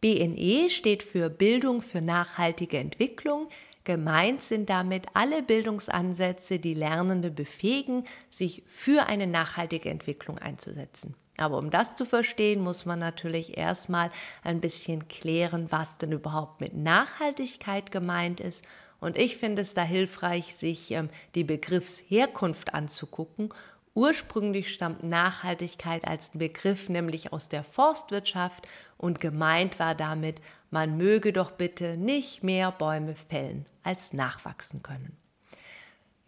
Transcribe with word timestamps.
BNE 0.00 0.70
steht 0.70 1.02
für 1.02 1.28
Bildung 1.28 1.82
für 1.82 2.00
nachhaltige 2.00 2.78
Entwicklung. 2.78 3.48
Gemeint 3.82 4.42
sind 4.42 4.70
damit 4.70 5.06
alle 5.14 5.42
Bildungsansätze, 5.42 6.58
die 6.58 6.74
Lernende 6.74 7.30
befähigen, 7.30 8.04
sich 8.28 8.62
für 8.66 9.06
eine 9.06 9.26
nachhaltige 9.26 9.88
Entwicklung 9.88 10.38
einzusetzen. 10.38 11.14
Aber 11.36 11.58
um 11.58 11.70
das 11.70 11.96
zu 11.96 12.04
verstehen, 12.04 12.60
muss 12.60 12.84
man 12.84 12.98
natürlich 12.98 13.56
erstmal 13.56 14.10
ein 14.42 14.60
bisschen 14.60 15.08
klären, 15.08 15.68
was 15.70 15.98
denn 15.98 16.12
überhaupt 16.12 16.60
mit 16.60 16.74
Nachhaltigkeit 16.74 17.90
gemeint 17.90 18.40
ist. 18.40 18.64
Und 19.00 19.16
ich 19.16 19.36
finde 19.36 19.62
es 19.62 19.74
da 19.74 19.82
hilfreich, 19.82 20.54
sich 20.54 20.90
ähm, 20.90 21.08
die 21.34 21.44
Begriffsherkunft 21.44 22.74
anzugucken. 22.74 23.54
Ursprünglich 23.94 24.72
stammt 24.72 25.02
Nachhaltigkeit 25.02 26.06
als 26.06 26.30
Begriff 26.34 26.88
nämlich 26.88 27.32
aus 27.32 27.48
der 27.48 27.64
Forstwirtschaft 27.64 28.66
und 28.96 29.20
gemeint 29.20 29.78
war 29.78 29.94
damit, 29.94 30.40
man 30.70 30.96
möge 30.96 31.32
doch 31.32 31.52
bitte 31.52 31.96
nicht 31.96 32.42
mehr 32.42 32.70
Bäume 32.70 33.16
fällen, 33.16 33.66
als 33.82 34.12
nachwachsen 34.12 34.82
können. 34.82 35.16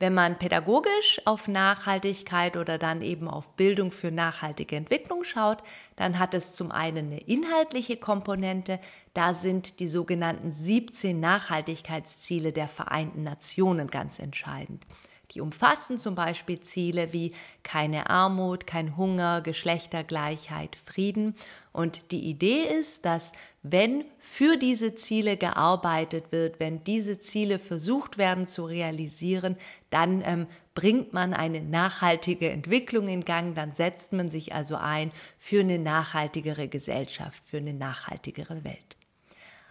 Wenn 0.00 0.14
man 0.14 0.38
pädagogisch 0.38 1.20
auf 1.26 1.46
Nachhaltigkeit 1.46 2.56
oder 2.56 2.78
dann 2.78 3.02
eben 3.02 3.28
auf 3.28 3.54
Bildung 3.56 3.92
für 3.92 4.10
nachhaltige 4.10 4.76
Entwicklung 4.76 5.24
schaut, 5.24 5.62
dann 5.96 6.18
hat 6.18 6.32
es 6.32 6.54
zum 6.54 6.70
einen 6.70 7.08
eine 7.08 7.20
inhaltliche 7.20 7.98
Komponente, 7.98 8.80
da 9.12 9.34
sind 9.34 9.78
die 9.78 9.88
sogenannten 9.88 10.50
17 10.50 11.20
Nachhaltigkeitsziele 11.20 12.52
der 12.52 12.68
Vereinten 12.68 13.24
Nationen 13.24 13.88
ganz 13.88 14.18
entscheidend. 14.18 14.86
Die 15.32 15.40
umfassen 15.40 15.98
zum 15.98 16.14
Beispiel 16.14 16.60
Ziele 16.60 17.12
wie 17.12 17.32
keine 17.62 18.10
Armut, 18.10 18.66
kein 18.66 18.96
Hunger, 18.96 19.40
Geschlechtergleichheit, 19.42 20.76
Frieden. 20.76 21.34
Und 21.72 22.10
die 22.10 22.28
Idee 22.28 22.64
ist, 22.64 23.04
dass 23.04 23.32
wenn 23.62 24.04
für 24.18 24.56
diese 24.56 24.94
Ziele 24.94 25.36
gearbeitet 25.36 26.32
wird, 26.32 26.58
wenn 26.58 26.82
diese 26.82 27.18
Ziele 27.18 27.58
versucht 27.58 28.18
werden 28.18 28.46
zu 28.46 28.64
realisieren, 28.64 29.56
dann 29.90 30.22
ähm, 30.24 30.46
bringt 30.74 31.12
man 31.12 31.34
eine 31.34 31.60
nachhaltige 31.60 32.50
Entwicklung 32.50 33.08
in 33.08 33.24
Gang, 33.24 33.54
dann 33.54 33.72
setzt 33.72 34.12
man 34.12 34.30
sich 34.30 34.54
also 34.54 34.76
ein 34.76 35.12
für 35.38 35.60
eine 35.60 35.78
nachhaltigere 35.78 36.68
Gesellschaft, 36.68 37.42
für 37.46 37.58
eine 37.58 37.74
nachhaltigere 37.74 38.64
Welt. 38.64 38.96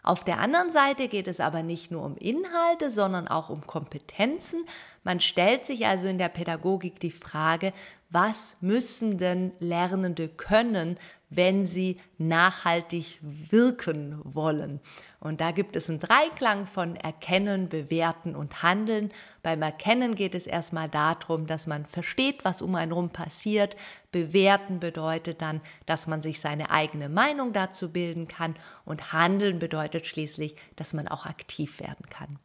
Auf 0.03 0.23
der 0.23 0.39
anderen 0.39 0.71
Seite 0.71 1.07
geht 1.07 1.27
es 1.27 1.39
aber 1.39 1.63
nicht 1.63 1.91
nur 1.91 2.03
um 2.03 2.15
Inhalte, 2.17 2.89
sondern 2.89 3.27
auch 3.27 3.49
um 3.49 3.67
Kompetenzen. 3.67 4.65
Man 5.03 5.19
stellt 5.19 5.65
sich 5.65 5.85
also 5.87 6.07
in 6.07 6.17
der 6.17 6.29
Pädagogik 6.29 6.99
die 6.99 7.11
Frage, 7.11 7.73
was 8.09 8.57
müssen 8.61 9.17
denn 9.17 9.51
Lernende 9.59 10.27
können, 10.29 10.97
wenn 11.29 11.65
sie 11.65 11.99
nachhaltig 12.17 13.19
wirken 13.21 14.19
wollen. 14.23 14.79
Und 15.19 15.41
da 15.41 15.51
gibt 15.51 15.75
es 15.75 15.89
einen 15.89 15.99
Dreiklang 15.99 16.65
von 16.65 16.95
Erkennen, 16.95 17.69
Bewerten 17.69 18.35
und 18.35 18.63
Handeln. 18.63 19.11
Beim 19.43 19.61
Erkennen 19.61 20.15
geht 20.15 20.33
es 20.33 20.47
erstmal 20.47 20.89
darum, 20.89 21.45
dass 21.45 21.67
man 21.67 21.85
versteht, 21.85 22.43
was 22.45 22.61
um 22.61 22.73
einen 22.75 22.93
herum 22.93 23.09
passiert. 23.09 23.75
Bewerten 24.11 24.79
bedeutet 24.79 25.41
dann, 25.41 25.61
dass 25.85 26.07
man 26.07 26.21
sich 26.21 26.39
seine 26.39 26.71
eigene 26.71 27.09
Meinung 27.09 27.53
dazu 27.53 27.91
bilden 27.91 28.27
kann. 28.27 28.55
Und 28.85 29.13
Handeln 29.13 29.59
bedeutet 29.59 30.07
schließlich, 30.07 30.55
dass 30.77 30.93
man 30.93 31.07
auch 31.07 31.25
aktiv 31.27 31.79
werden 31.79 32.09
kann. 32.09 32.39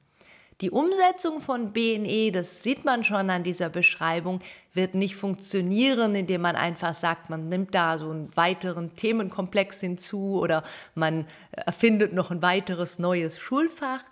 Die 0.60 0.70
Umsetzung 0.70 1.40
von 1.40 1.72
BNE, 1.72 2.30
das 2.30 2.62
sieht 2.62 2.84
man 2.84 3.02
schon 3.02 3.28
an 3.28 3.42
dieser 3.42 3.70
Beschreibung, 3.70 4.40
wird 4.74 4.94
nicht 4.94 5.16
funktionieren, 5.16 6.14
indem 6.14 6.42
man 6.42 6.56
einfach 6.56 6.94
sagt, 6.94 7.30
man 7.30 7.48
nimmt 7.48 7.74
da 7.74 7.96
so 7.98 8.10
einen 8.10 8.36
weiteren 8.36 8.94
Themenkomplex 8.96 9.80
hinzu 9.80 10.40
oder 10.40 10.62
man 10.94 11.26
erfindet 11.52 12.12
noch 12.12 12.30
ein 12.30 12.42
weiteres 12.42 12.98
neues 12.98 13.38
Schulfach, 13.38 14.02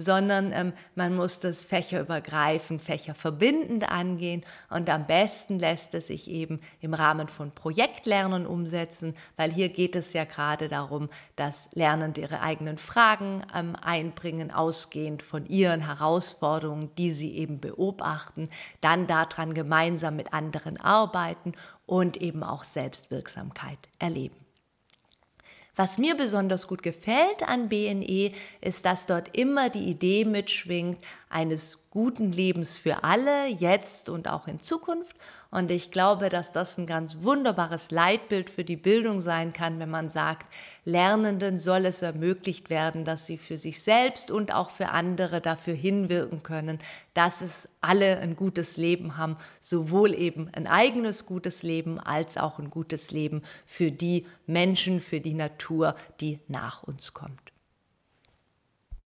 sondern 0.00 0.52
ähm, 0.52 0.72
man 0.94 1.14
muss 1.14 1.40
das 1.40 1.62
fächerübergreifend, 1.62 2.82
fächerverbindend 2.82 3.88
angehen 3.90 4.44
und 4.70 4.88
am 4.88 5.06
besten 5.06 5.58
lässt 5.58 5.94
es 5.94 6.08
sich 6.08 6.30
eben 6.30 6.60
im 6.80 6.94
Rahmen 6.94 7.28
von 7.28 7.52
Projektlernen 7.52 8.46
umsetzen, 8.46 9.14
weil 9.36 9.52
hier 9.52 9.68
geht 9.68 9.96
es 9.96 10.12
ja 10.12 10.24
gerade 10.24 10.68
darum, 10.68 11.08
dass 11.36 11.70
Lernende 11.72 12.22
ihre 12.22 12.40
eigenen 12.40 12.78
Fragen 12.78 13.44
ähm, 13.54 13.76
einbringen, 13.76 14.50
ausgehend 14.50 15.22
von 15.22 15.46
ihren 15.46 15.86
Herausforderungen, 15.86 16.90
die 16.96 17.10
sie 17.10 17.36
eben 17.36 17.60
beobachten, 17.60 18.48
dann 18.80 19.06
daran 19.06 19.54
gemeinsam 20.10 20.16
mit 20.16 20.32
anderen 20.32 20.76
arbeiten 20.80 21.54
und 21.86 22.16
eben 22.16 22.42
auch 22.42 22.64
Selbstwirksamkeit 22.64 23.78
erleben. 23.98 24.36
Was 25.76 25.98
mir 25.98 26.14
besonders 26.16 26.66
gut 26.66 26.82
gefällt 26.82 27.48
an 27.48 27.68
BNE 27.68 28.32
ist, 28.60 28.84
dass 28.84 29.06
dort 29.06 29.36
immer 29.36 29.70
die 29.70 29.88
Idee 29.88 30.24
mitschwingt 30.24 30.98
eines 31.30 31.78
guten 31.90 32.32
Lebens 32.32 32.78
für 32.78 33.04
alle, 33.04 33.48
jetzt 33.48 34.08
und 34.08 34.28
auch 34.28 34.46
in 34.46 34.60
Zukunft 34.60 35.16
und 35.50 35.72
ich 35.72 35.90
glaube, 35.90 36.28
dass 36.28 36.52
das 36.52 36.78
ein 36.78 36.86
ganz 36.86 37.22
wunderbares 37.22 37.90
Leitbild 37.90 38.50
für 38.50 38.62
die 38.62 38.76
Bildung 38.76 39.20
sein 39.20 39.52
kann, 39.52 39.80
wenn 39.80 39.90
man 39.90 40.08
sagt, 40.08 40.46
Lernenden 40.84 41.58
soll 41.58 41.86
es 41.86 42.02
ermöglicht 42.02 42.70
werden, 42.70 43.04
dass 43.04 43.26
sie 43.26 43.36
für 43.36 43.56
sich 43.56 43.82
selbst 43.82 44.30
und 44.30 44.54
auch 44.54 44.70
für 44.70 44.90
andere 44.90 45.40
dafür 45.40 45.74
hinwirken 45.74 46.44
können, 46.44 46.78
dass 47.14 47.40
es 47.40 47.68
alle 47.80 48.18
ein 48.20 48.36
gutes 48.36 48.76
Leben 48.76 49.16
haben, 49.16 49.36
sowohl 49.60 50.14
eben 50.14 50.48
ein 50.54 50.68
eigenes 50.68 51.26
gutes 51.26 51.64
Leben 51.64 51.98
als 51.98 52.36
auch 52.36 52.60
ein 52.60 52.70
gutes 52.70 53.10
Leben 53.10 53.42
für 53.66 53.90
die 53.90 54.26
Menschen, 54.46 55.00
für 55.00 55.20
die 55.20 55.34
Natur, 55.34 55.96
die 56.20 56.38
nach 56.46 56.84
uns 56.84 57.12
kommt. 57.12 57.49